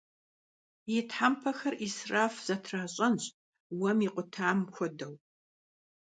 Yi 0.91 0.99
thempexer 1.13 1.73
'israf 1.79 2.35
zetra 2.47 2.83
ş'enş, 2.95 3.23
vuem 3.77 3.99
yikhutam 4.03 4.59
xuedeu. 4.75 5.13